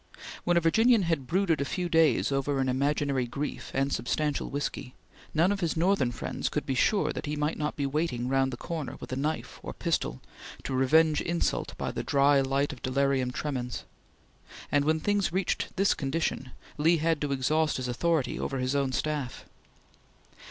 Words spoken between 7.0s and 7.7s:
that he might